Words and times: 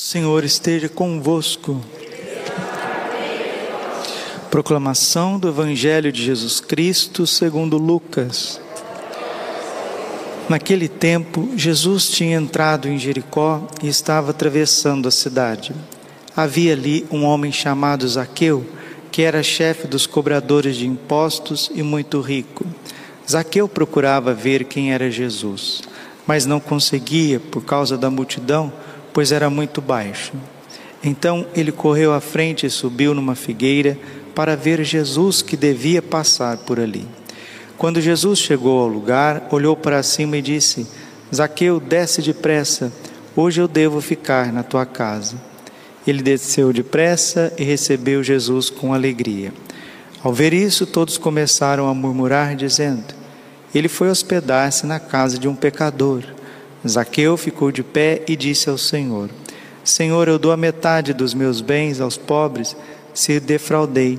Senhor 0.00 0.44
esteja 0.44 0.88
convosco. 0.88 1.80
Proclamação 4.48 5.40
do 5.40 5.48
Evangelho 5.48 6.12
de 6.12 6.22
Jesus 6.22 6.60
Cristo 6.60 7.26
segundo 7.26 7.76
Lucas. 7.76 8.60
Naquele 10.48 10.86
tempo, 10.86 11.50
Jesus 11.56 12.10
tinha 12.10 12.36
entrado 12.36 12.88
em 12.88 12.96
Jericó 12.96 13.66
e 13.82 13.88
estava 13.88 14.30
atravessando 14.30 15.08
a 15.08 15.10
cidade. 15.10 15.74
Havia 16.36 16.74
ali 16.74 17.04
um 17.10 17.24
homem 17.24 17.50
chamado 17.50 18.06
Zaqueu, 18.06 18.64
que 19.10 19.22
era 19.22 19.42
chefe 19.42 19.88
dos 19.88 20.06
cobradores 20.06 20.76
de 20.76 20.86
impostos 20.86 21.72
e 21.74 21.82
muito 21.82 22.20
rico. 22.20 22.64
Zaqueu 23.28 23.66
procurava 23.68 24.32
ver 24.32 24.62
quem 24.62 24.92
era 24.92 25.10
Jesus, 25.10 25.82
mas 26.24 26.46
não 26.46 26.60
conseguia 26.60 27.40
por 27.40 27.64
causa 27.64 27.98
da 27.98 28.08
multidão, 28.08 28.72
pois 29.18 29.32
era 29.32 29.50
muito 29.50 29.80
baixo. 29.80 30.32
Então 31.02 31.44
ele 31.52 31.72
correu 31.72 32.12
à 32.12 32.20
frente 32.20 32.64
e 32.66 32.70
subiu 32.70 33.12
numa 33.12 33.34
figueira 33.34 33.98
para 34.32 34.54
ver 34.54 34.84
Jesus 34.84 35.42
que 35.42 35.56
devia 35.56 36.00
passar 36.00 36.58
por 36.58 36.78
ali. 36.78 37.04
Quando 37.76 38.00
Jesus 38.00 38.38
chegou 38.38 38.80
ao 38.80 38.86
lugar, 38.86 39.48
olhou 39.50 39.74
para 39.74 40.04
cima 40.04 40.36
e 40.36 40.40
disse: 40.40 40.86
Zaqueu, 41.34 41.80
desce 41.80 42.22
depressa, 42.22 42.92
hoje 43.34 43.60
eu 43.60 43.66
devo 43.66 44.00
ficar 44.00 44.52
na 44.52 44.62
tua 44.62 44.86
casa. 44.86 45.34
Ele 46.06 46.22
desceu 46.22 46.72
depressa 46.72 47.52
e 47.58 47.64
recebeu 47.64 48.22
Jesus 48.22 48.70
com 48.70 48.94
alegria. 48.94 49.52
Ao 50.22 50.32
ver 50.32 50.54
isso, 50.54 50.86
todos 50.86 51.18
começaram 51.18 51.88
a 51.88 51.92
murmurar, 51.92 52.54
dizendo: 52.54 53.02
Ele 53.74 53.88
foi 53.88 54.10
hospedar-se 54.10 54.86
na 54.86 55.00
casa 55.00 55.36
de 55.40 55.48
um 55.48 55.56
pecador. 55.56 56.22
Zaqueu 56.86 57.36
ficou 57.36 57.72
de 57.72 57.82
pé 57.82 58.22
e 58.28 58.36
disse 58.36 58.68
ao 58.68 58.78
Senhor: 58.78 59.30
Senhor, 59.82 60.28
eu 60.28 60.38
dou 60.38 60.52
a 60.52 60.56
metade 60.56 61.12
dos 61.12 61.34
meus 61.34 61.60
bens 61.60 62.00
aos 62.00 62.16
pobres, 62.16 62.76
se 63.14 63.40
defraudei 63.40 64.18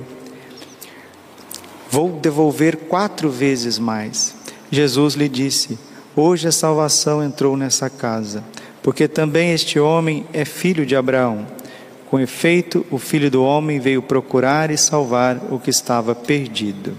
Vou 1.90 2.12
devolver 2.20 2.76
quatro 2.76 3.28
vezes 3.28 3.76
mais. 3.76 4.32
Jesus 4.70 5.14
lhe 5.14 5.28
disse: 5.28 5.76
Hoje 6.14 6.46
a 6.46 6.52
salvação 6.52 7.20
entrou 7.20 7.56
nessa 7.56 7.90
casa, 7.90 8.44
porque 8.80 9.08
também 9.08 9.50
este 9.50 9.80
homem 9.80 10.24
é 10.32 10.44
filho 10.44 10.86
de 10.86 10.94
Abraão. 10.94 11.44
Com 12.08 12.20
efeito, 12.20 12.86
o 12.92 12.98
filho 12.98 13.28
do 13.28 13.42
homem 13.42 13.80
veio 13.80 14.02
procurar 14.02 14.70
e 14.70 14.78
salvar 14.78 15.40
o 15.50 15.58
que 15.58 15.70
estava 15.70 16.14
perdido. 16.14 16.96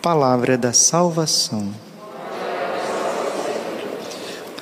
Palavra 0.00 0.56
da 0.56 0.72
salvação. 0.72 1.85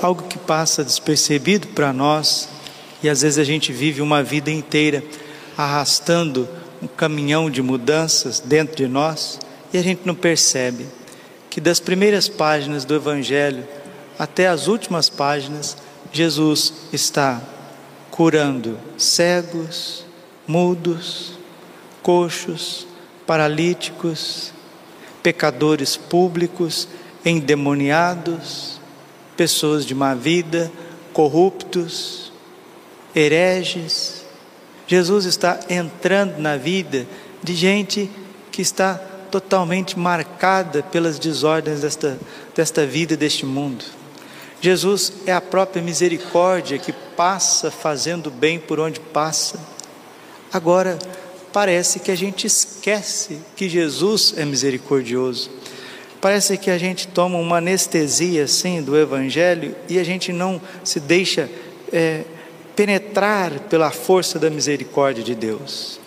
Algo 0.00 0.24
que 0.24 0.38
passa 0.38 0.84
despercebido 0.84 1.68
para 1.68 1.92
nós, 1.92 2.48
e 3.02 3.08
às 3.08 3.22
vezes 3.22 3.38
a 3.38 3.44
gente 3.44 3.72
vive 3.72 4.00
uma 4.00 4.22
vida 4.22 4.50
inteira 4.50 5.02
arrastando 5.56 6.48
um 6.82 6.86
caminhão 6.86 7.50
de 7.50 7.60
mudanças 7.60 8.40
dentro 8.40 8.76
de 8.76 8.86
nós 8.86 9.38
e 9.72 9.78
a 9.78 9.82
gente 9.82 10.02
não 10.04 10.14
percebe 10.14 10.86
que 11.50 11.60
das 11.60 11.80
primeiras 11.80 12.28
páginas 12.28 12.84
do 12.84 12.94
Evangelho 12.94 13.66
até 14.18 14.48
as 14.48 14.66
últimas 14.66 15.08
páginas, 15.08 15.76
Jesus 16.12 16.72
está 16.92 17.40
curando 18.10 18.78
cegos, 18.96 20.04
mudos, 20.46 21.38
coxos, 22.02 22.86
paralíticos, 23.26 24.52
pecadores 25.22 25.96
públicos, 25.96 26.88
endemoniados, 27.24 28.77
pessoas 29.38 29.86
de 29.86 29.94
má 29.94 30.14
vida, 30.14 30.70
corruptos, 31.12 32.32
hereges, 33.14 34.24
Jesus 34.84 35.26
está 35.26 35.60
entrando 35.70 36.38
na 36.38 36.56
vida 36.56 37.06
de 37.40 37.54
gente 37.54 38.10
que 38.50 38.60
está 38.60 38.94
totalmente 39.30 39.96
marcada 39.96 40.82
pelas 40.82 41.20
desordens 41.20 41.82
desta, 41.82 42.18
desta 42.52 42.84
vida, 42.84 43.16
deste 43.16 43.46
mundo. 43.46 43.84
Jesus 44.60 45.12
é 45.24 45.32
a 45.32 45.40
própria 45.40 45.80
misericórdia 45.80 46.76
que 46.76 46.92
passa 46.92 47.70
fazendo 47.70 48.32
bem 48.32 48.58
por 48.58 48.80
onde 48.80 48.98
passa. 48.98 49.60
Agora, 50.52 50.98
parece 51.52 52.00
que 52.00 52.10
a 52.10 52.16
gente 52.16 52.44
esquece 52.46 53.38
que 53.54 53.68
Jesus 53.68 54.34
é 54.36 54.44
misericordioso. 54.44 55.48
Parece 56.20 56.58
que 56.58 56.70
a 56.70 56.78
gente 56.78 57.06
toma 57.06 57.38
uma 57.38 57.58
anestesia 57.58 58.44
assim 58.44 58.82
do 58.82 58.96
Evangelho 58.98 59.74
e 59.88 59.98
a 59.98 60.04
gente 60.04 60.32
não 60.32 60.60
se 60.82 60.98
deixa 60.98 61.48
é, 61.92 62.24
penetrar 62.74 63.60
pela 63.60 63.90
força 63.90 64.38
da 64.38 64.50
misericórdia 64.50 65.22
de 65.22 65.34
Deus. 65.34 66.00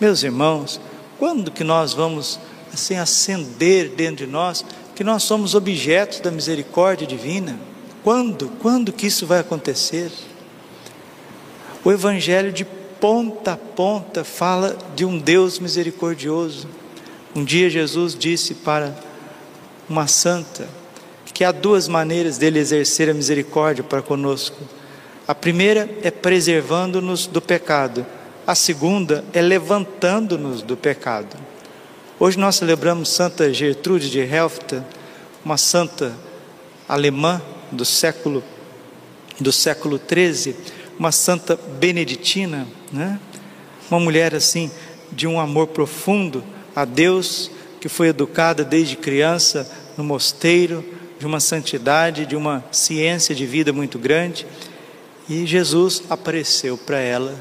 Meus 0.00 0.24
irmãos, 0.24 0.80
quando 1.18 1.52
que 1.52 1.62
nós 1.62 1.92
vamos 1.92 2.40
assim 2.72 2.96
acender 2.96 3.90
dentro 3.90 4.26
de 4.26 4.30
nós 4.30 4.64
que 4.94 5.04
nós 5.04 5.22
somos 5.22 5.54
objetos 5.54 6.20
da 6.20 6.30
misericórdia 6.30 7.06
divina? 7.06 7.58
Quando? 8.02 8.50
Quando 8.60 8.92
que 8.92 9.06
isso 9.06 9.26
vai 9.26 9.38
acontecer? 9.38 10.10
O 11.84 11.92
evangelho 11.92 12.52
de 12.52 12.64
ponta 12.64 13.52
a 13.52 13.56
ponta 13.56 14.24
fala 14.24 14.76
de 14.96 15.04
um 15.04 15.18
Deus 15.18 15.58
misericordioso. 15.58 16.66
Um 17.34 17.44
dia 17.44 17.68
Jesus 17.68 18.16
disse 18.16 18.54
para 18.54 18.94
uma 19.88 20.06
santa 20.06 20.68
que 21.32 21.42
há 21.42 21.50
duas 21.50 21.88
maneiras 21.88 22.38
dele 22.38 22.60
exercer 22.60 23.10
a 23.10 23.14
misericórdia 23.14 23.82
para 23.82 24.00
conosco 24.00 24.56
a 25.26 25.34
primeira 25.34 25.88
é 26.02 26.10
preservando-nos 26.10 27.26
do 27.26 27.40
pecado, 27.40 28.04
a 28.46 28.54
segunda 28.54 29.24
é 29.32 29.40
levantando-nos 29.40 30.60
do 30.60 30.76
pecado. 30.76 31.34
Hoje 32.20 32.38
nós 32.38 32.56
celebramos 32.56 33.08
Santa 33.08 33.50
Gertrude 33.50 34.10
de 34.10 34.20
Helfta, 34.20 34.86
uma 35.42 35.56
santa 35.56 36.14
alemã 36.86 37.40
do 37.72 37.86
século 37.86 38.44
do 39.40 39.50
século 39.50 39.98
13, 39.98 40.54
uma 40.98 41.10
santa 41.10 41.56
beneditina, 41.56 42.68
né? 42.92 43.18
Uma 43.90 43.98
mulher 43.98 44.34
assim 44.34 44.70
de 45.10 45.26
um 45.26 45.40
amor 45.40 45.68
profundo 45.68 46.44
a 46.76 46.84
Deus, 46.84 47.50
que 47.84 47.88
foi 47.90 48.08
educada 48.08 48.64
desde 48.64 48.96
criança 48.96 49.70
no 49.94 50.02
mosteiro, 50.02 50.82
de 51.18 51.26
uma 51.26 51.38
santidade, 51.38 52.24
de 52.24 52.34
uma 52.34 52.64
ciência 52.72 53.34
de 53.34 53.44
vida 53.44 53.74
muito 53.74 53.98
grande 53.98 54.46
e 55.28 55.44
Jesus 55.44 56.02
apareceu 56.08 56.78
para 56.78 56.98
ela. 56.98 57.34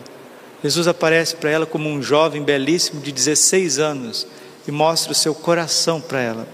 Jesus 0.62 0.86
aparece 0.86 1.38
para 1.38 1.50
ela 1.50 1.66
como 1.66 1.88
um 1.88 2.04
jovem 2.04 2.44
belíssimo 2.44 3.00
de 3.00 3.14
16 3.14 3.80
anos 3.80 4.28
e 4.68 4.72
mostra 4.72 5.14
o 5.14 5.16
seu 5.16 5.34
coração 5.34 6.02
para 6.02 6.20
ela. 6.20 6.48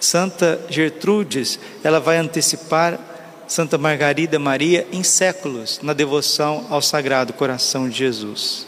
Santa 0.00 0.60
Gertrudes, 0.68 1.60
ela 1.84 2.00
vai 2.00 2.16
antecipar 2.16 2.98
Santa 3.46 3.78
Margarida 3.78 4.36
Maria 4.40 4.84
em 4.90 5.04
séculos 5.04 5.78
na 5.80 5.92
devoção 5.92 6.66
ao 6.70 6.82
Sagrado 6.82 7.32
Coração 7.32 7.88
de 7.88 7.98
Jesus. 7.98 8.67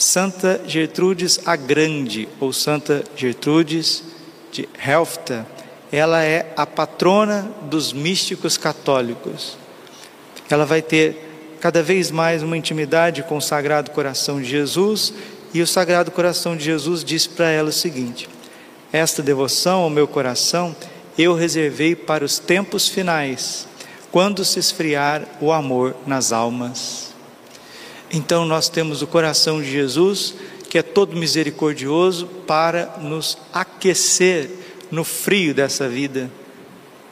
Santa 0.00 0.62
Gertrudes 0.66 1.40
a 1.44 1.54
Grande, 1.56 2.26
ou 2.40 2.54
Santa 2.54 3.04
Gertrudes 3.14 4.02
de 4.50 4.66
Helfta, 4.82 5.46
ela 5.92 6.24
é 6.24 6.50
a 6.56 6.64
patrona 6.64 7.52
dos 7.64 7.92
místicos 7.92 8.56
católicos. 8.56 9.58
Ela 10.48 10.64
vai 10.64 10.80
ter 10.80 11.58
cada 11.60 11.82
vez 11.82 12.10
mais 12.10 12.42
uma 12.42 12.56
intimidade 12.56 13.22
com 13.24 13.36
o 13.36 13.42
Sagrado 13.42 13.90
Coração 13.90 14.40
de 14.40 14.48
Jesus, 14.48 15.12
e 15.52 15.60
o 15.60 15.66
Sagrado 15.66 16.10
Coração 16.10 16.56
de 16.56 16.64
Jesus 16.64 17.04
diz 17.04 17.26
para 17.26 17.50
ela 17.50 17.68
o 17.68 17.72
seguinte: 17.72 18.26
Esta 18.90 19.22
devoção 19.22 19.82
ao 19.82 19.90
meu 19.90 20.08
coração 20.08 20.74
eu 21.18 21.34
reservei 21.34 21.94
para 21.94 22.24
os 22.24 22.38
tempos 22.38 22.88
finais, 22.88 23.68
quando 24.10 24.46
se 24.46 24.58
esfriar 24.58 25.26
o 25.42 25.52
amor 25.52 25.94
nas 26.06 26.32
almas. 26.32 27.09
Então 28.12 28.44
nós 28.44 28.68
temos 28.68 29.02
o 29.02 29.06
coração 29.06 29.62
de 29.62 29.70
Jesus, 29.70 30.34
que 30.68 30.78
é 30.78 30.82
todo 30.82 31.16
misericordioso, 31.16 32.26
para 32.46 32.96
nos 33.00 33.38
aquecer 33.52 34.50
no 34.90 35.04
frio 35.04 35.54
dessa 35.54 35.88
vida, 35.88 36.30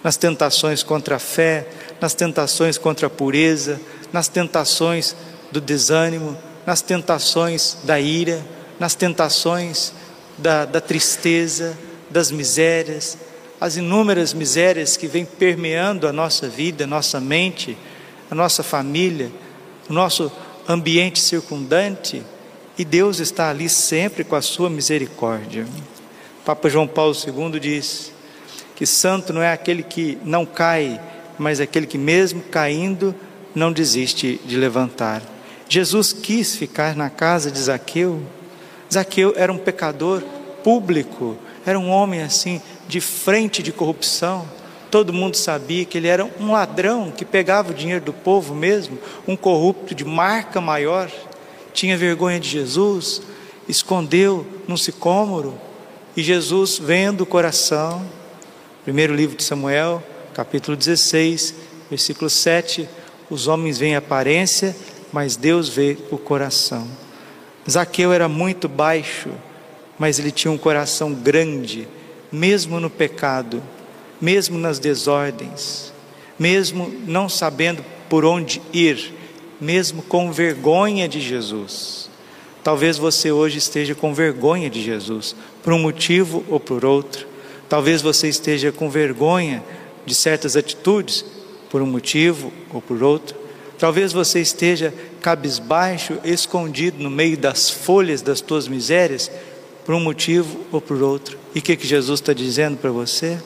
nas 0.02 0.16
tentações 0.16 0.82
contra 0.82 1.16
a 1.16 1.18
fé, 1.20 1.68
nas 2.00 2.14
tentações 2.14 2.76
contra 2.76 3.06
a 3.06 3.10
pureza, 3.10 3.80
nas 4.12 4.26
tentações 4.26 5.14
do 5.52 5.60
desânimo, 5.60 6.36
nas 6.66 6.82
tentações 6.82 7.78
da 7.84 8.00
ira, 8.00 8.44
nas 8.78 8.94
tentações 8.94 9.92
da, 10.36 10.64
da 10.64 10.80
tristeza, 10.80 11.78
das 12.10 12.30
misérias, 12.30 13.18
as 13.60 13.76
inúmeras 13.76 14.32
misérias 14.32 14.96
que 14.96 15.06
vêm 15.06 15.24
permeando 15.24 16.06
a 16.06 16.12
nossa 16.12 16.48
vida, 16.48 16.84
a 16.84 16.86
nossa 16.86 17.20
mente, 17.20 17.76
a 18.30 18.34
nossa 18.34 18.62
família, 18.62 19.30
o 19.88 19.92
nosso 19.92 20.30
ambiente 20.68 21.18
circundante, 21.20 22.22
e 22.76 22.84
Deus 22.84 23.18
está 23.18 23.48
ali 23.48 23.68
sempre 23.68 24.22
com 24.22 24.36
a 24.36 24.42
sua 24.42 24.68
misericórdia. 24.68 25.66
Papa 26.44 26.68
João 26.68 26.86
Paulo 26.86 27.14
II 27.14 27.58
diz 27.58 28.12
que 28.76 28.86
santo 28.86 29.32
não 29.32 29.42
é 29.42 29.52
aquele 29.52 29.82
que 29.82 30.18
não 30.22 30.46
cai, 30.46 31.00
mas 31.38 31.60
aquele 31.60 31.86
que, 31.86 31.98
mesmo 31.98 32.42
caindo, 32.42 33.14
não 33.54 33.72
desiste 33.72 34.40
de 34.44 34.56
levantar. 34.56 35.22
Jesus 35.68 36.12
quis 36.12 36.54
ficar 36.54 36.94
na 36.94 37.10
casa 37.10 37.50
de 37.50 37.58
Zaqueu. 37.58 38.22
Zaqueu 38.92 39.34
era 39.36 39.52
um 39.52 39.58
pecador 39.58 40.22
público, 40.62 41.36
era 41.66 41.78
um 41.78 41.90
homem 41.90 42.22
assim, 42.22 42.62
de 42.86 43.00
frente 43.00 43.62
de 43.62 43.72
corrupção. 43.72 44.48
Todo 44.90 45.12
mundo 45.12 45.36
sabia 45.36 45.84
que 45.84 45.98
ele 45.98 46.08
era 46.08 46.24
um 46.40 46.52
ladrão 46.52 47.10
que 47.10 47.24
pegava 47.24 47.72
o 47.72 47.74
dinheiro 47.74 48.04
do 48.04 48.12
povo 48.12 48.54
mesmo, 48.54 48.98
um 49.26 49.36
corrupto 49.36 49.94
de 49.94 50.04
marca 50.04 50.60
maior. 50.60 51.10
Tinha 51.74 51.96
vergonha 51.96 52.40
de 52.40 52.48
Jesus, 52.48 53.20
escondeu 53.68 54.46
num 54.66 54.76
sicômoro. 54.76 55.54
E 56.16 56.22
Jesus, 56.22 56.78
vendo 56.78 57.20
o 57.20 57.26
coração, 57.26 58.04
primeiro 58.82 59.14
livro 59.14 59.36
de 59.36 59.44
Samuel, 59.44 60.02
capítulo 60.32 60.76
16, 60.76 61.54
versículo 61.90 62.30
7, 62.30 62.88
os 63.28 63.46
homens 63.46 63.76
veem 63.76 63.94
a 63.94 63.98
aparência, 63.98 64.74
mas 65.12 65.36
Deus 65.36 65.68
vê 65.68 65.98
o 66.10 66.16
coração. 66.16 66.88
Zaqueu 67.68 68.12
era 68.12 68.26
muito 68.26 68.68
baixo, 68.68 69.28
mas 69.98 70.18
ele 70.18 70.30
tinha 70.30 70.50
um 70.50 70.56
coração 70.56 71.12
grande, 71.12 71.86
mesmo 72.32 72.80
no 72.80 72.88
pecado, 72.88 73.62
mesmo 74.20 74.58
nas 74.58 74.78
desordens, 74.78 75.92
mesmo 76.38 76.92
não 77.06 77.28
sabendo 77.28 77.84
por 78.08 78.24
onde 78.24 78.60
ir, 78.72 79.12
mesmo 79.60 80.02
com 80.02 80.32
vergonha 80.32 81.08
de 81.08 81.20
Jesus. 81.20 82.08
Talvez 82.62 82.98
você 82.98 83.30
hoje 83.32 83.58
esteja 83.58 83.94
com 83.94 84.12
vergonha 84.12 84.68
de 84.68 84.82
Jesus, 84.82 85.34
por 85.62 85.72
um 85.72 85.78
motivo 85.78 86.44
ou 86.48 86.60
por 86.60 86.84
outro. 86.84 87.26
Talvez 87.68 88.02
você 88.02 88.28
esteja 88.28 88.72
com 88.72 88.90
vergonha 88.90 89.62
de 90.04 90.14
certas 90.14 90.56
atitudes, 90.56 91.24
por 91.70 91.82
um 91.82 91.86
motivo 91.86 92.52
ou 92.72 92.80
por 92.80 93.02
outro. 93.02 93.36
Talvez 93.78 94.12
você 94.12 94.40
esteja 94.40 94.92
cabisbaixo, 95.20 96.18
escondido 96.24 97.02
no 97.02 97.10
meio 97.10 97.36
das 97.36 97.70
folhas 97.70 98.22
das 98.22 98.40
tuas 98.40 98.66
misérias, 98.66 99.30
por 99.84 99.94
um 99.94 100.00
motivo 100.00 100.60
ou 100.72 100.80
por 100.80 101.02
outro. 101.02 101.38
E 101.54 101.60
o 101.60 101.62
que, 101.62 101.76
que 101.76 101.86
Jesus 101.86 102.20
está 102.20 102.32
dizendo 102.32 102.76
para 102.76 102.90
você? 102.90 103.38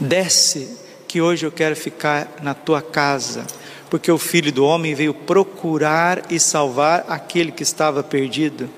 Desce, 0.00 0.76
que 1.08 1.20
hoje 1.20 1.44
eu 1.44 1.50
quero 1.50 1.74
ficar 1.74 2.36
na 2.42 2.54
tua 2.54 2.80
casa, 2.80 3.44
porque 3.90 4.12
o 4.12 4.18
Filho 4.18 4.52
do 4.52 4.64
Homem 4.64 4.94
veio 4.94 5.12
procurar 5.12 6.30
e 6.30 6.38
salvar 6.38 7.04
aquele 7.08 7.50
que 7.50 7.62
estava 7.62 8.02
perdido. 8.02 8.68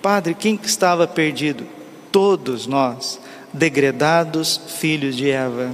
Padre, 0.00 0.34
quem 0.34 0.56
que 0.56 0.66
estava 0.66 1.06
perdido? 1.06 1.66
Todos 2.10 2.66
nós, 2.66 3.20
degredados 3.52 4.60
filhos 4.78 5.16
de 5.16 5.30
Eva. 5.30 5.70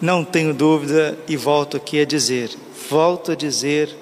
Não 0.00 0.24
tenho 0.24 0.54
dúvida 0.54 1.18
e 1.26 1.36
volto 1.36 1.76
aqui 1.76 2.00
a 2.00 2.04
dizer, 2.04 2.50
volto 2.88 3.32
a 3.32 3.34
dizer, 3.34 3.96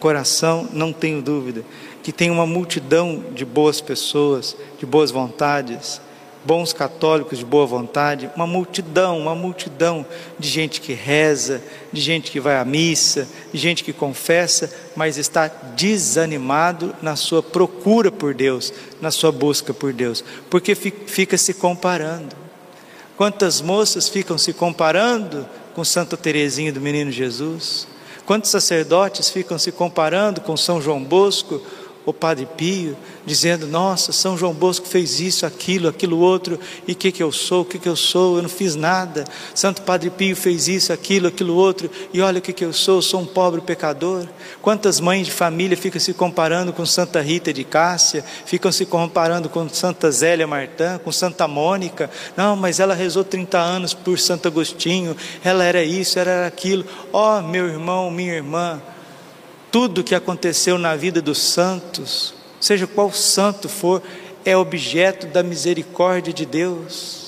coração, 0.00 0.68
não 0.72 0.92
tenho 0.92 1.22
dúvida, 1.22 1.64
que 2.02 2.10
tem 2.10 2.30
uma 2.30 2.46
multidão 2.46 3.22
de 3.32 3.44
boas 3.44 3.80
pessoas, 3.80 4.56
de 4.78 4.86
boas 4.86 5.10
vontades, 5.10 6.00
bons 6.44 6.72
católicos 6.72 7.38
de 7.38 7.44
boa 7.44 7.66
vontade, 7.66 8.30
uma 8.34 8.46
multidão, 8.46 9.18
uma 9.18 9.34
multidão 9.34 10.06
de 10.38 10.48
gente 10.48 10.80
que 10.80 10.92
reza, 10.92 11.62
de 11.92 12.00
gente 12.00 12.30
que 12.30 12.40
vai 12.40 12.56
à 12.56 12.64
missa, 12.64 13.28
de 13.52 13.58
gente 13.58 13.84
que 13.84 13.92
confessa, 13.92 14.72
mas 14.96 15.18
está 15.18 15.48
desanimado 15.48 16.94
na 17.02 17.14
sua 17.16 17.42
procura 17.42 18.10
por 18.10 18.32
Deus, 18.32 18.72
na 19.00 19.10
sua 19.10 19.30
busca 19.30 19.74
por 19.74 19.92
Deus, 19.92 20.24
porque 20.48 20.74
fica 20.74 21.36
se 21.36 21.54
comparando. 21.54 22.34
Quantas 23.16 23.60
moças 23.60 24.08
ficam 24.08 24.38
se 24.38 24.54
comparando 24.54 25.46
com 25.74 25.84
Santa 25.84 26.16
Teresinha 26.16 26.72
do 26.72 26.80
Menino 26.80 27.12
Jesus? 27.12 27.86
Quantos 28.24 28.50
sacerdotes 28.50 29.28
ficam 29.28 29.58
se 29.58 29.72
comparando 29.72 30.40
com 30.40 30.56
São 30.56 30.80
João 30.80 31.02
Bosco 31.02 31.60
o 32.04 32.12
Padre 32.12 32.46
Pio, 32.56 32.96
dizendo: 33.26 33.66
Nossa, 33.66 34.12
São 34.12 34.36
João 34.36 34.52
Bosco 34.52 34.86
fez 34.86 35.20
isso, 35.20 35.44
aquilo, 35.44 35.88
aquilo 35.88 36.18
outro, 36.18 36.58
e 36.86 36.92
o 36.92 36.96
que, 36.96 37.12
que 37.12 37.22
eu 37.22 37.30
sou, 37.30 37.62
o 37.62 37.64
que, 37.64 37.78
que 37.78 37.88
eu 37.88 37.96
sou, 37.96 38.36
eu 38.36 38.42
não 38.42 38.48
fiz 38.48 38.74
nada. 38.74 39.24
Santo 39.54 39.82
Padre 39.82 40.10
Pio 40.10 40.34
fez 40.34 40.68
isso, 40.68 40.92
aquilo, 40.92 41.28
aquilo 41.28 41.54
outro, 41.54 41.90
e 42.12 42.20
olha 42.20 42.38
o 42.38 42.42
que, 42.42 42.52
que 42.52 42.64
eu 42.64 42.72
sou, 42.72 42.96
eu 42.96 43.02
sou 43.02 43.20
um 43.20 43.26
pobre 43.26 43.60
pecador. 43.60 44.26
Quantas 44.62 45.00
mães 45.00 45.26
de 45.26 45.32
família 45.32 45.76
ficam 45.76 46.00
se 46.00 46.12
comparando 46.14 46.72
com 46.72 46.84
Santa 46.84 47.20
Rita 47.20 47.52
de 47.52 47.64
Cássia, 47.64 48.24
ficam 48.44 48.72
se 48.72 48.86
comparando 48.86 49.48
com 49.48 49.68
Santa 49.68 50.10
Zélia 50.10 50.46
Martã, 50.46 50.98
com 50.98 51.12
Santa 51.12 51.46
Mônica. 51.46 52.10
Não, 52.36 52.56
mas 52.56 52.80
ela 52.80 52.94
rezou 52.94 53.24
30 53.24 53.58
anos 53.58 53.94
por 53.94 54.18
Santo 54.18 54.48
Agostinho, 54.48 55.16
ela 55.44 55.64
era 55.64 55.82
isso, 55.82 56.18
era 56.18 56.46
aquilo. 56.46 56.84
Ó, 57.12 57.38
oh, 57.38 57.42
meu 57.42 57.66
irmão, 57.66 58.10
minha 58.10 58.34
irmã, 58.34 58.80
tudo 59.70 60.04
que 60.04 60.14
aconteceu 60.14 60.78
na 60.78 60.96
vida 60.96 61.22
dos 61.22 61.38
santos, 61.38 62.34
seja 62.60 62.86
qual 62.86 63.12
santo 63.12 63.68
for, 63.68 64.02
é 64.44 64.56
objeto 64.56 65.26
da 65.26 65.42
misericórdia 65.42 66.32
de 66.32 66.44
Deus. 66.44 67.20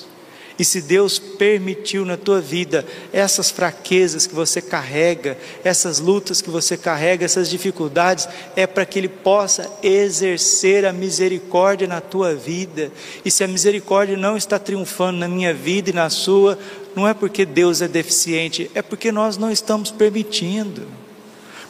E 0.57 0.63
se 0.63 0.81
Deus 0.81 1.17
permitiu 1.17 2.05
na 2.05 2.15
tua 2.15 2.39
vida 2.39 2.85
essas 3.11 3.49
fraquezas 3.49 4.27
que 4.27 4.35
você 4.35 4.61
carrega, 4.61 5.35
essas 5.63 5.99
lutas 5.99 6.41
que 6.41 6.49
você 6.49 6.77
carrega, 6.77 7.25
essas 7.25 7.49
dificuldades, 7.49 8.27
é 8.55 8.67
para 8.67 8.85
que 8.85 8.99
Ele 8.99 9.07
possa 9.07 9.71
exercer 9.81 10.85
a 10.85 10.93
misericórdia 10.93 11.87
na 11.87 11.99
tua 11.99 12.35
vida. 12.35 12.91
E 13.25 13.31
se 13.31 13.43
a 13.43 13.47
misericórdia 13.47 14.15
não 14.15 14.37
está 14.37 14.59
triunfando 14.59 15.19
na 15.19 15.27
minha 15.27 15.53
vida 15.53 15.89
e 15.89 15.93
na 15.93 16.09
sua, 16.09 16.57
não 16.95 17.07
é 17.07 17.15
porque 17.15 17.45
Deus 17.45 17.81
é 17.81 17.87
deficiente, 17.87 18.69
é 18.75 18.81
porque 18.83 19.11
nós 19.11 19.37
não 19.37 19.51
estamos 19.51 19.89
permitindo. 19.89 21.02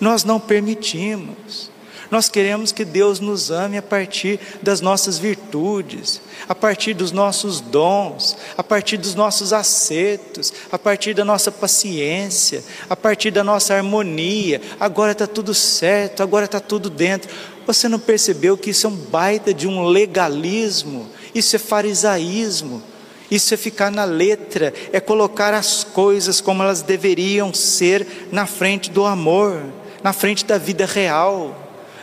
Nós 0.04 0.26
não 0.26 0.38
permitimos. 0.38 1.72
Nós 2.12 2.28
queremos 2.28 2.74
que 2.74 2.84
Deus 2.84 3.22
nos 3.22 3.50
ame 3.50 3.78
a 3.78 3.82
partir 3.82 4.38
das 4.62 4.82
nossas 4.82 5.18
virtudes, 5.18 6.22
a 6.48 6.54
partir 6.54 6.94
dos 6.94 7.14
nossos 7.14 7.62
dons, 7.62 8.36
a 8.58 8.62
partir 8.62 8.98
dos 8.98 9.16
nossos 9.16 9.54
acertos, 9.54 10.54
a 10.70 10.78
partir 10.78 11.14
da 11.14 11.24
nossa 11.24 11.54
paciência, 11.54 12.62
a 12.90 12.98
partir 12.98 13.32
da 13.32 13.46
nossa 13.46 13.76
harmonia. 13.76 14.62
Agora 14.78 15.14
está 15.14 15.26
tudo 15.26 15.54
certo, 15.54 16.22
agora 16.22 16.46
está 16.46 16.60
tudo 16.60 16.90
dentro. 16.90 17.34
Você 17.66 17.88
não 17.88 17.98
percebeu 17.98 18.58
que 18.58 18.72
isso 18.72 18.86
é 18.86 18.90
um 18.90 18.96
baita 18.96 19.54
de 19.54 19.70
um 19.70 19.86
legalismo? 19.86 21.08
Isso 21.34 21.56
é 21.56 21.60
farisaísmo. 21.60 22.84
Isso 23.32 23.54
é 23.54 23.58
ficar 23.58 23.90
na 23.90 24.04
letra, 24.04 24.74
é 24.92 25.00
colocar 25.00 25.54
as 25.54 25.86
coisas 25.86 26.42
como 26.42 26.62
elas 26.62 26.82
deveriam 26.82 27.54
ser 27.54 28.28
na 28.34 28.46
frente 28.46 28.92
do 28.92 29.06
amor 29.06 29.64
na 30.04 30.12
frente 30.12 30.46
da 30.46 30.58
vida 30.58 30.86
real. 30.86 31.56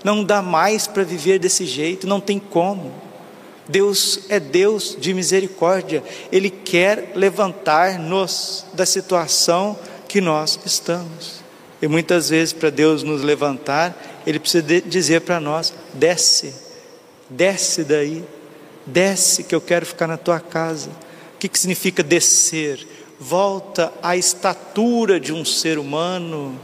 Não 0.02 0.24
dá 0.24 0.40
mais 0.40 0.86
para 0.86 1.04
viver 1.04 1.38
desse 1.38 1.66
jeito, 1.66 2.06
não 2.06 2.20
tem 2.20 2.38
como. 2.38 2.92
Deus 3.68 4.20
é 4.28 4.40
Deus 4.40 4.96
de 4.98 5.14
misericórdia, 5.14 6.02
Ele 6.32 6.50
quer 6.50 7.12
levantar-nos 7.14 8.66
da 8.72 8.84
situação 8.84 9.78
que 10.08 10.20
nós 10.20 10.58
estamos. 10.64 11.40
E 11.80 11.86
muitas 11.86 12.30
vezes, 12.30 12.52
para 12.52 12.68
Deus 12.68 13.02
nos 13.02 13.22
levantar, 13.22 14.22
Ele 14.26 14.40
precisa 14.40 14.64
dizer 14.80 15.20
para 15.20 15.38
nós: 15.38 15.72
desce, 15.94 16.52
desce 17.28 17.84
daí, 17.84 18.24
desce 18.84 19.44
que 19.44 19.54
eu 19.54 19.60
quero 19.60 19.86
ficar 19.86 20.08
na 20.08 20.16
tua 20.16 20.40
casa. 20.40 20.90
O 21.34 21.38
que, 21.38 21.48
que 21.48 21.58
significa 21.58 22.02
descer? 22.02 22.86
Volta 23.20 23.92
à 24.02 24.16
estatura 24.16 25.20
de 25.20 25.32
um 25.32 25.44
ser 25.44 25.78
humano 25.78 26.58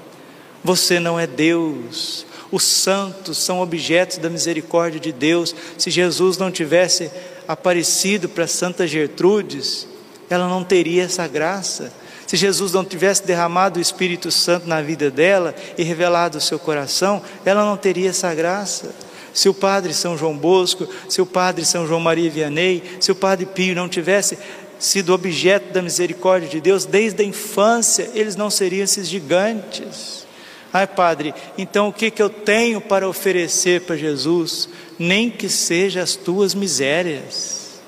você 0.67 0.99
não 0.99 1.19
é 1.19 1.27
Deus. 1.27 2.27
Os 2.51 2.65
santos 2.65 3.39
são 3.39 3.61
objetos 3.61 4.19
da 4.19 4.29
misericórdia 4.29 4.99
de 4.99 5.13
Deus. 5.13 5.55
Se 5.79 5.91
Jesus 5.91 6.37
não 6.37 6.51
tivesse 6.51 7.11
aparecido 7.47 8.29
para 8.29 8.47
Santa 8.49 8.87
Gertrudes, 8.87 9.87
ela 10.29 10.49
não 10.49 10.65
teria 10.65 11.05
essa 11.05 11.27
graça. 11.29 11.93
Se 12.27 12.37
Jesus 12.37 12.73
não 12.73 12.85
tivesse 12.85 13.25
derramado 13.25 13.79
o 13.79 13.83
Espírito 13.83 14.33
Santo 14.33 14.67
na 14.67 14.83
vida 14.83 15.09
dela 15.11 15.55
e 15.79 15.85
revelado 15.85 16.39
o 16.39 16.41
seu 16.41 16.59
coração, 16.59 17.23
ela 17.45 17.65
não 17.65 17.77
teria 17.77 18.11
essa 18.11 18.35
graça. 18.35 18.93
Se 19.33 19.49
o 19.49 19.55
padre 19.55 19.95
São 19.95 20.19
João 20.19 20.37
Bosco, 20.37 20.89
se 21.09 21.23
o 21.23 21.27
padre 21.27 21.65
São 21.65 21.87
João 21.87 22.01
Maria 22.01 22.31
Vianney, 22.31 22.83
se 22.99 23.13
o 23.13 23.15
padre 23.15 23.47
Pio 23.47 23.77
não 23.77 23.89
tivesse 23.89 24.37
sido 24.79 25.15
objeto 25.15 25.73
da 25.73 25.81
misericórdia 25.81 26.49
de 26.49 26.61
Deus 26.61 26.85
desde 26.85 27.23
a 27.23 27.27
infância, 27.27 28.11
eles 28.15 28.35
não 28.35 28.51
seriam 28.51 28.83
esses 28.83 29.07
gigantes. 29.07 30.26
Ai, 30.73 30.87
Padre, 30.87 31.35
então 31.57 31.89
o 31.89 31.93
que, 31.93 32.11
que 32.11 32.23
eu 32.23 32.29
tenho 32.29 32.81
para 32.81 33.09
oferecer 33.09 33.83
para 33.83 33.97
Jesus? 33.97 34.69
Nem 34.99 35.31
que 35.31 35.49
seja 35.49 36.03
as 36.03 36.17
tuas 36.17 36.55
misérias, 36.55 37.81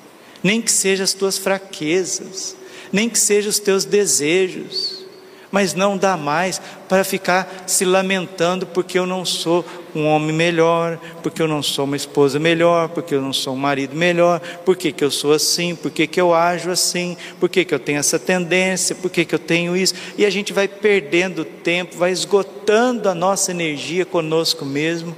nem 0.42 0.62
que 0.62 0.72
seja 0.72 1.04
as 1.04 1.12
tuas 1.12 1.36
fraquezas, 1.36 2.56
nem 2.92 3.08
que 3.08 3.18
seja 3.18 3.48
os 3.50 3.58
teus 3.58 3.84
desejos 3.84 4.97
mas 5.50 5.74
não 5.74 5.96
dá 5.96 6.16
mais 6.16 6.60
para 6.88 7.04
ficar 7.04 7.64
se 7.66 7.84
lamentando 7.84 8.66
porque 8.66 8.98
eu 8.98 9.06
não 9.06 9.24
sou 9.24 9.64
um 9.94 10.06
homem 10.06 10.32
melhor, 10.32 10.98
porque 11.22 11.40
eu 11.40 11.48
não 11.48 11.62
sou 11.62 11.84
uma 11.84 11.96
esposa 11.96 12.38
melhor, 12.38 12.88
porque 12.90 13.14
eu 13.14 13.22
não 13.22 13.32
sou 13.32 13.54
um 13.54 13.58
marido 13.58 13.96
melhor, 13.96 14.40
porque 14.64 14.92
que 14.92 15.02
eu 15.02 15.10
sou 15.10 15.32
assim, 15.32 15.74
porque 15.74 16.06
que 16.06 16.20
eu 16.20 16.34
ajo 16.34 16.70
assim, 16.70 17.16
porque 17.40 17.64
que 17.64 17.74
eu 17.74 17.78
tenho 17.78 17.98
essa 17.98 18.18
tendência, 18.18 18.94
porque 18.94 19.24
que 19.24 19.34
eu 19.34 19.38
tenho 19.38 19.76
isso, 19.76 19.94
e 20.16 20.24
a 20.24 20.30
gente 20.30 20.52
vai 20.52 20.68
perdendo 20.68 21.44
tempo, 21.44 21.96
vai 21.96 22.10
esgotando 22.10 23.08
a 23.08 23.14
nossa 23.14 23.50
energia 23.50 24.04
conosco 24.04 24.64
mesmo, 24.64 25.16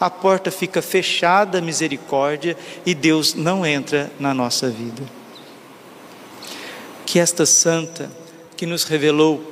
a 0.00 0.10
porta 0.10 0.50
fica 0.50 0.82
fechada 0.82 1.58
à 1.58 1.60
misericórdia 1.60 2.56
e 2.84 2.92
Deus 2.92 3.34
não 3.34 3.64
entra 3.64 4.10
na 4.18 4.34
nossa 4.34 4.68
vida. 4.68 5.02
Que 7.06 7.20
esta 7.20 7.46
santa 7.46 8.10
que 8.56 8.66
nos 8.66 8.82
revelou 8.82 9.51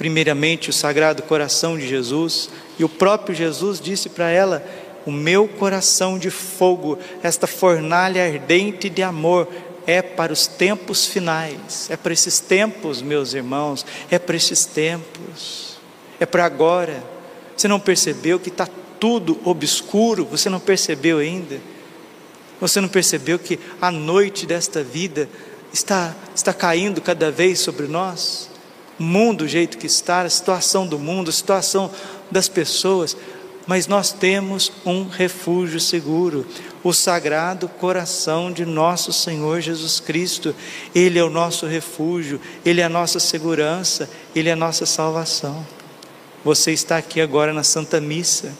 primeiramente 0.00 0.70
o 0.70 0.72
Sagrado 0.72 1.22
Coração 1.24 1.76
de 1.76 1.86
Jesus, 1.86 2.48
e 2.78 2.84
o 2.84 2.88
próprio 2.88 3.34
Jesus 3.34 3.78
disse 3.78 4.08
para 4.08 4.30
ela: 4.30 4.64
O 5.04 5.12
meu 5.12 5.46
coração 5.46 6.18
de 6.18 6.30
fogo, 6.30 6.98
esta 7.22 7.46
fornalha 7.46 8.24
ardente 8.24 8.88
de 8.88 9.02
amor, 9.02 9.46
é 9.86 10.00
para 10.00 10.32
os 10.32 10.46
tempos 10.46 11.04
finais, 11.04 11.90
é 11.90 11.98
para 11.98 12.14
esses 12.14 12.40
tempos, 12.40 13.02
meus 13.02 13.34
irmãos, 13.34 13.84
é 14.10 14.18
para 14.18 14.34
esses 14.34 14.64
tempos, 14.64 15.76
é 16.18 16.24
para 16.24 16.46
agora. 16.46 17.04
Você 17.54 17.68
não 17.68 17.78
percebeu 17.78 18.40
que 18.40 18.48
está 18.48 18.66
tudo 18.98 19.38
obscuro? 19.44 20.24
Você 20.30 20.48
não 20.48 20.60
percebeu 20.60 21.18
ainda? 21.18 21.60
Você 22.58 22.80
não 22.80 22.88
percebeu 22.88 23.38
que 23.38 23.60
a 23.78 23.90
noite 23.90 24.46
desta 24.46 24.82
vida 24.82 25.28
está, 25.74 26.16
está 26.34 26.54
caindo 26.54 27.02
cada 27.02 27.30
vez 27.30 27.58
sobre 27.58 27.86
nós? 27.86 28.49
Mundo, 29.00 29.42
o 29.42 29.48
jeito 29.48 29.78
que 29.78 29.86
está, 29.86 30.20
a 30.20 30.30
situação 30.30 30.86
do 30.86 30.98
mundo, 30.98 31.30
a 31.30 31.32
situação 31.32 31.90
das 32.30 32.48
pessoas, 32.48 33.16
mas 33.66 33.86
nós 33.86 34.12
temos 34.12 34.70
um 34.84 35.08
refúgio 35.08 35.80
seguro, 35.80 36.46
o 36.84 36.92
Sagrado 36.92 37.68
Coração 37.68 38.52
de 38.52 38.66
nosso 38.66 39.12
Senhor 39.12 39.60
Jesus 39.60 40.00
Cristo. 40.00 40.54
Ele 40.94 41.18
é 41.18 41.24
o 41.24 41.30
nosso 41.30 41.66
refúgio, 41.66 42.40
ele 42.64 42.80
é 42.80 42.84
a 42.84 42.88
nossa 42.88 43.20
segurança, 43.20 44.10
ele 44.34 44.48
é 44.48 44.52
a 44.52 44.56
nossa 44.56 44.84
salvação. 44.84 45.66
Você 46.44 46.72
está 46.72 46.96
aqui 46.96 47.20
agora 47.20 47.52
na 47.52 47.62
Santa 47.62 48.00
Missa. 48.00 48.52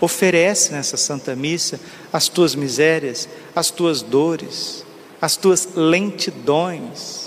Oferece 0.00 0.72
nessa 0.72 0.96
Santa 0.96 1.34
Missa 1.34 1.80
as 2.12 2.28
tuas 2.28 2.54
misérias, 2.54 3.28
as 3.54 3.70
tuas 3.70 4.02
dores, 4.02 4.84
as 5.20 5.36
tuas 5.36 5.68
lentidões 5.74 7.21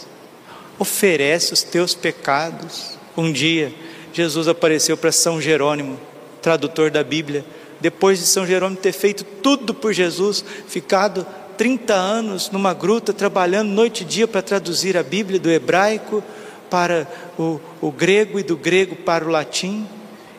oferece 0.78 1.54
os 1.54 1.64
teus 1.64 1.94
pecados. 1.94 2.98
Um 3.16 3.32
dia, 3.32 3.74
Jesus 4.14 4.48
apareceu 4.48 4.98
para 4.98 5.12
São 5.12 5.42
Jerônimo, 5.42 6.00
tradutor 6.42 6.92
da 6.92 7.04
Bíblia, 7.04 7.46
depois 7.80 8.20
de 8.20 8.26
São 8.26 8.46
Jerônimo 8.46 8.80
ter 8.80 8.92
feito 8.92 9.24
tudo 9.24 9.74
por 9.74 9.94
Jesus, 9.94 10.44
ficado 10.68 11.26
30 11.58 11.94
anos 11.94 12.50
numa 12.52 12.74
gruta, 12.74 13.14
trabalhando 13.14 13.70
noite 13.70 14.02
e 14.02 14.06
dia 14.06 14.28
para 14.28 14.42
traduzir 14.42 14.98
a 14.98 15.04
Bíblia 15.04 15.40
do 15.40 15.50
hebraico 15.50 16.24
para 16.70 17.08
o, 17.38 17.60
o 17.82 17.92
grego 17.92 18.40
e 18.40 18.44
do 18.44 18.58
grego 18.58 18.96
para 18.96 19.26
o 19.26 19.30
latim, 19.30 19.88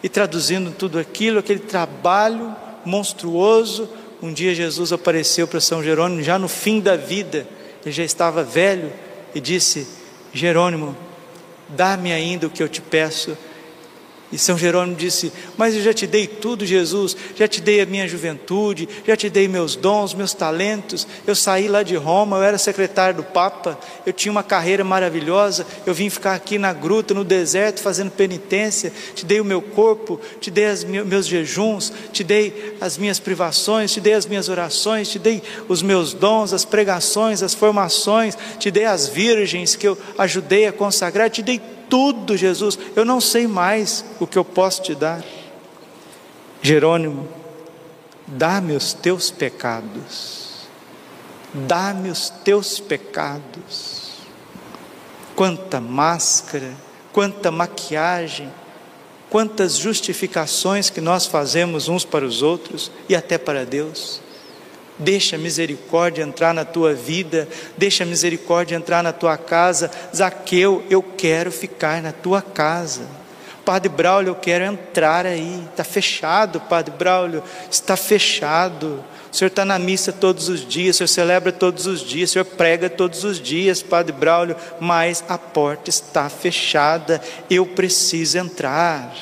e 0.03 0.09
traduzindo 0.09 0.71
tudo 0.71 0.99
aquilo, 0.99 1.39
aquele 1.39 1.61
trabalho 1.61 2.55
monstruoso. 2.85 3.89
Um 4.23 4.33
dia 4.33 4.55
Jesus 4.55 4.93
apareceu 4.93 5.47
para 5.47 5.61
São 5.61 5.83
Jerônimo, 5.83 6.23
já 6.23 6.39
no 6.39 6.49
fim 6.49 6.81
da 6.81 6.97
vida, 6.97 7.47
ele 7.85 7.93
já 7.93 8.05
estava 8.05 8.43
velho, 8.43 8.93
e 9.35 9.41
disse: 9.41 9.87
Jerônimo, 10.37 10.95
dá-me 11.67 12.13
ainda 12.13 12.47
o 12.47 12.51
que 12.51 12.63
eu 12.63 12.69
te 12.69 12.83
peço, 12.83 13.37
e 14.33 14.39
São 14.39 14.59
Jerônimo 14.59 14.97
disse: 14.97 15.33
Mas 15.57 15.75
eu 15.75 15.83
já 15.83 15.95
te 15.95 16.07
dei 16.07 16.27
tudo, 16.27 16.67
Jesus, 16.67 17.17
já 17.37 17.47
te 17.47 17.61
dei 17.61 17.81
a 17.81 17.87
minha 17.87 18.09
juventude, 18.09 18.89
já 19.07 19.17
te 19.17 19.31
dei 19.31 19.47
meus 19.47 19.77
dons, 19.77 20.15
meus 20.15 20.35
talentos. 20.35 21.07
Eu 21.25 21.37
saí 21.37 21.69
lá 21.69 21.85
de 21.85 21.95
Roma, 21.95 22.39
eu 22.39 22.43
era 22.43 22.59
secretário 22.59 23.19
do 23.19 23.23
Papa, 23.23 23.79
eu 24.05 24.13
tinha 24.13 24.33
uma 24.33 24.43
carreira 24.43 24.83
maravilhosa. 24.83 25.65
Eu 25.87 25.95
vim 25.95 26.11
ficar 26.11 26.35
aqui 26.35 26.59
na 26.59 26.73
gruta, 26.73 27.15
no 27.15 27.23
deserto, 27.23 27.81
fazendo 27.81 28.11
penitência. 28.11 28.93
Te 29.15 29.25
dei 29.25 29.41
o 29.41 29.45
meu 29.45 29.63
corpo, 29.63 30.21
te 30.41 30.51
dei 30.51 30.71
os 30.71 30.83
meus 30.83 31.27
jejuns, 31.27 31.93
te 32.13 32.25
dei 32.25 32.77
as 32.81 32.99
minhas 32.99 33.21
privações, 33.21 33.93
te 33.93 34.01
dei 34.01 34.15
as 34.15 34.27
minhas 34.27 34.49
orações, 34.49 35.09
te 35.09 35.21
dei 35.21 35.41
os 35.69 35.83
meus 35.83 36.13
dons, 36.13 36.53
as 36.53 36.65
pregações, 36.65 37.45
as 37.45 37.55
formações, 37.55 38.37
te 38.59 38.73
dei 38.73 38.87
as 38.87 39.07
virgens 39.07 39.77
que 39.77 39.87
eu 39.87 39.97
ajudei 40.19 40.67
a 40.67 40.73
consagrar, 40.73 41.31
te 41.31 41.43
dei 41.43 41.61
tudo, 41.89 42.37
Jesus, 42.37 42.79
eu 42.95 43.05
não 43.05 43.21
sei 43.21 43.47
mais 43.47 44.05
o 44.21 44.27
que 44.27 44.39
eu 44.39 44.45
posso 44.45 44.83
te 44.83 44.95
dar. 44.95 45.23
Jerônimo, 46.63 47.29
dá-me 48.27 48.75
os 48.75 48.93
teus 48.93 49.31
pecados, 49.31 50.67
dá-me 51.53 52.11
os 52.11 52.29
teus 52.29 52.81
pecados. 52.81 54.07
Quanta 55.35 55.81
máscara, 55.81 56.73
quanta 57.13 57.51
maquiagem, 57.51 58.53
quantas 59.31 59.77
justificações 59.77 60.91
que 60.91 61.01
nós 61.01 61.27
fazemos 61.27 61.89
uns 61.89 62.05
para 62.05 62.25
os 62.25 62.43
outros 62.43 62.91
e 63.09 63.15
até 63.15 63.37
para 63.37 63.65
Deus. 63.65 64.26
Deixa 64.99 65.37
a 65.37 65.39
misericórdia 65.39 66.23
entrar 66.23 66.55
na 66.55 66.65
tua 66.65 66.95
vida, 66.95 67.47
deixa 67.77 68.03
a 68.03 68.07
misericórdia 68.07 68.77
entrar 68.77 69.03
na 69.03 69.13
tua 69.13 69.37
casa. 69.37 69.91
Zaqueu, 70.15 70.83
eu 70.89 71.03
quero 71.03 71.53
ficar 71.53 72.01
na 72.01 72.13
tua 72.13 72.41
casa. 72.41 73.03
Padre 73.63 73.89
Braulio, 73.89 74.31
eu 74.31 74.35
quero 74.37 74.65
entrar 74.65 75.27
aí. 75.27 75.63
Está 75.71 75.85
fechado, 75.85 76.61
Padre 76.61 76.95
Braulio, 76.97 77.43
está 77.71 77.97
fechado. 77.97 79.05
O 79.31 79.37
senhor 79.37 79.49
está 79.49 79.67
na 79.67 79.79
missa 79.79 80.13
todos 80.13 80.49
os 80.49 80.67
dias, 80.67 80.95
o 80.95 80.99
senhor 80.99 81.09
celebra 81.09 81.53
todos 81.53 81.87
os 81.87 82.01
dias, 82.01 82.31
o 82.31 82.33
senhor 82.33 82.45
prega 82.45 82.89
todos 82.89 83.23
os 83.23 83.39
dias, 83.39 83.83
Padre 83.83 84.13
Braulio, 84.13 84.57
mas 84.81 85.23
a 85.29 85.37
porta 85.37 85.91
está 85.91 86.31
fechada. 86.31 87.21
Eu 87.51 87.67
preciso 87.67 88.39
entrar. 88.39 89.15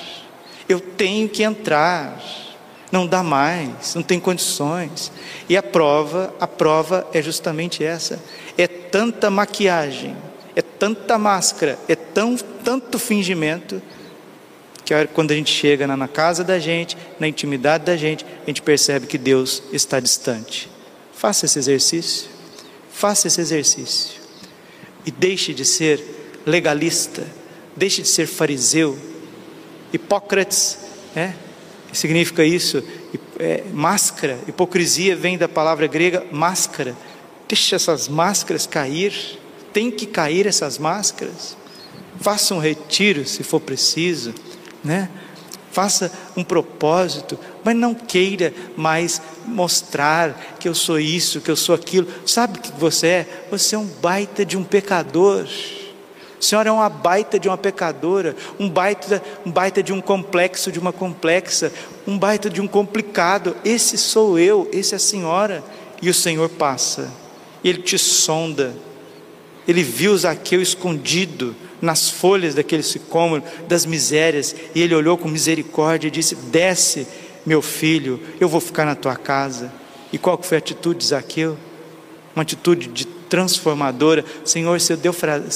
Eu 0.68 0.78
tenho 0.78 1.28
que 1.28 1.42
entrar 1.42 2.43
não 2.94 3.08
dá 3.08 3.24
mais, 3.24 3.96
não 3.96 4.04
tem 4.04 4.20
condições. 4.20 5.10
E 5.48 5.56
a 5.56 5.62
prova, 5.62 6.32
a 6.38 6.46
prova 6.46 7.04
é 7.12 7.20
justamente 7.20 7.82
essa. 7.82 8.22
É 8.56 8.68
tanta 8.68 9.28
maquiagem, 9.28 10.16
é 10.54 10.62
tanta 10.62 11.18
máscara, 11.18 11.76
é 11.88 11.96
tão 11.96 12.36
tanto 12.36 12.96
fingimento 12.96 13.82
que 14.84 14.94
quando 15.08 15.32
a 15.32 15.34
gente 15.34 15.50
chega 15.50 15.88
na 15.88 16.06
casa 16.06 16.44
da 16.44 16.60
gente, 16.60 16.96
na 17.18 17.26
intimidade 17.26 17.84
da 17.84 17.96
gente, 17.96 18.24
a 18.44 18.46
gente 18.46 18.62
percebe 18.62 19.08
que 19.08 19.18
Deus 19.18 19.60
está 19.72 19.98
distante. 19.98 20.70
Faça 21.12 21.46
esse 21.46 21.58
exercício. 21.58 22.28
Faça 22.92 23.26
esse 23.26 23.40
exercício. 23.40 24.20
E 25.04 25.10
deixe 25.10 25.52
de 25.52 25.64
ser 25.64 26.40
legalista, 26.46 27.26
deixe 27.74 28.02
de 28.02 28.08
ser 28.08 28.26
fariseu. 28.26 28.96
Hipócrates, 29.92 30.78
né? 31.14 31.34
Significa 31.94 32.44
isso? 32.44 32.82
É, 33.38 33.62
máscara, 33.72 34.38
hipocrisia 34.46 35.16
vem 35.16 35.38
da 35.38 35.48
palavra 35.48 35.86
grega 35.86 36.24
máscara. 36.30 36.96
Deixa 37.48 37.76
essas 37.76 38.08
máscaras 38.08 38.66
cair, 38.66 39.38
tem 39.72 39.90
que 39.90 40.06
cair 40.06 40.46
essas 40.46 40.78
máscaras. 40.78 41.56
Faça 42.20 42.54
um 42.54 42.58
retiro 42.58 43.26
se 43.26 43.42
for 43.42 43.60
preciso, 43.60 44.34
né? 44.82 45.10
Faça 45.72 46.12
um 46.36 46.44
propósito, 46.44 47.38
mas 47.64 47.74
não 47.74 47.94
queira 47.94 48.54
mais 48.76 49.20
mostrar 49.44 50.56
que 50.60 50.68
eu 50.68 50.74
sou 50.74 51.00
isso, 51.00 51.40
que 51.40 51.50
eu 51.50 51.56
sou 51.56 51.74
aquilo. 51.74 52.06
Sabe 52.24 52.58
o 52.58 52.62
que 52.62 52.70
você 52.78 53.06
é? 53.08 53.46
Você 53.50 53.74
é 53.74 53.78
um 53.78 53.86
baita 53.86 54.44
de 54.44 54.56
um 54.56 54.62
pecador. 54.62 55.48
Senhora 56.44 56.68
é 56.68 56.72
uma 56.72 56.90
baita 56.90 57.38
de 57.38 57.48
uma 57.48 57.56
pecadora, 57.56 58.36
um 58.60 58.68
baita, 58.68 59.22
um 59.46 59.50
baita 59.50 59.82
de 59.82 59.94
um 59.94 60.00
complexo, 60.00 60.70
de 60.70 60.78
uma 60.78 60.92
complexa, 60.92 61.72
um 62.06 62.18
baita 62.18 62.50
de 62.50 62.60
um 62.60 62.68
complicado. 62.68 63.56
Esse 63.64 63.96
sou 63.96 64.38
eu, 64.38 64.68
esse 64.70 64.92
é 64.92 64.96
a 64.96 65.00
senhora. 65.00 65.64
E 66.02 66.10
o 66.10 66.14
Senhor 66.14 66.50
passa, 66.50 67.10
ele 67.64 67.80
te 67.80 67.98
sonda. 67.98 68.74
Ele 69.66 69.82
viu 69.82 70.14
Zaqueu 70.18 70.60
escondido 70.60 71.56
nas 71.80 72.10
folhas 72.10 72.54
daquele 72.54 72.82
sicômoro, 72.82 73.42
das 73.66 73.86
misérias, 73.86 74.54
e 74.74 74.82
ele 74.82 74.94
olhou 74.94 75.16
com 75.16 75.28
misericórdia 75.28 76.08
e 76.08 76.10
disse: 76.10 76.34
Desce, 76.34 77.06
meu 77.46 77.62
filho, 77.62 78.20
eu 78.38 78.50
vou 78.50 78.60
ficar 78.60 78.84
na 78.84 78.94
tua 78.94 79.16
casa. 79.16 79.72
E 80.12 80.18
qual 80.18 80.38
foi 80.42 80.58
a 80.58 80.60
atitude 80.60 80.98
de 80.98 81.06
Zaqueu? 81.06 81.56
Uma 82.36 82.42
atitude 82.42 82.88
de 82.88 83.13
transformadora. 83.28 84.24
Senhor, 84.44 84.80
se 84.80 84.92
eu 84.92 84.98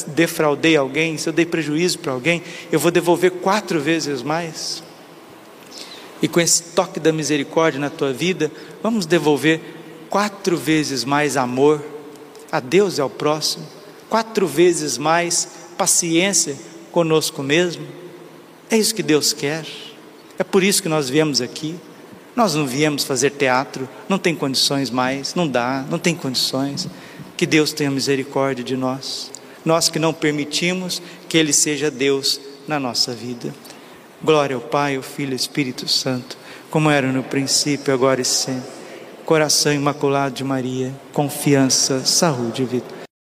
defraudei 0.08 0.76
alguém, 0.76 1.16
se 1.16 1.28
eu 1.28 1.32
dei 1.32 1.46
prejuízo 1.46 1.98
para 1.98 2.12
alguém, 2.12 2.42
eu 2.70 2.78
vou 2.78 2.90
devolver 2.90 3.30
quatro 3.30 3.80
vezes 3.80 4.22
mais. 4.22 4.82
E 6.20 6.26
com 6.26 6.40
esse 6.40 6.62
toque 6.74 6.98
da 6.98 7.12
misericórdia 7.12 7.80
na 7.80 7.90
tua 7.90 8.12
vida, 8.12 8.50
vamos 8.82 9.06
devolver 9.06 9.60
quatro 10.10 10.56
vezes 10.56 11.04
mais 11.04 11.36
amor 11.36 11.84
a 12.50 12.60
Deus 12.60 12.98
e 12.98 13.00
ao 13.00 13.10
próximo, 13.10 13.66
quatro 14.08 14.46
vezes 14.46 14.98
mais 14.98 15.48
paciência 15.76 16.56
conosco 16.90 17.42
mesmo. 17.42 17.86
É 18.70 18.76
isso 18.76 18.94
que 18.94 19.02
Deus 19.02 19.32
quer. 19.32 19.64
É 20.38 20.44
por 20.44 20.62
isso 20.62 20.82
que 20.82 20.88
nós 20.88 21.08
viemos 21.08 21.40
aqui. 21.40 21.76
Nós 22.34 22.54
não 22.54 22.66
viemos 22.66 23.02
fazer 23.02 23.30
teatro, 23.30 23.88
não 24.08 24.16
tem 24.16 24.32
condições 24.32 24.90
mais, 24.90 25.34
não 25.34 25.48
dá, 25.48 25.84
não 25.90 25.98
tem 25.98 26.14
condições. 26.14 26.88
Que 27.38 27.46
Deus 27.46 27.72
tenha 27.72 27.88
misericórdia 27.88 28.64
de 28.64 28.76
nós. 28.76 29.30
Nós 29.64 29.88
que 29.88 30.00
não 30.00 30.12
permitimos 30.12 31.00
que 31.28 31.38
Ele 31.38 31.52
seja 31.52 31.88
Deus 31.88 32.40
na 32.66 32.80
nossa 32.80 33.12
vida. 33.12 33.54
Glória 34.20 34.56
ao 34.56 34.60
Pai, 34.60 34.96
ao 34.96 35.02
Filho 35.04 35.30
e 35.30 35.34
ao 35.34 35.36
Espírito 35.36 35.86
Santo, 35.86 36.36
como 36.68 36.90
era 36.90 37.12
no 37.12 37.22
princípio, 37.22 37.94
agora 37.94 38.20
e 38.20 38.24
sempre. 38.24 38.68
Coração 39.24 39.72
imaculado 39.72 40.34
de 40.34 40.42
Maria, 40.42 40.92
confiança, 41.12 42.04
saúde 42.04 42.62
e 42.62 42.64
vida. 42.64 42.97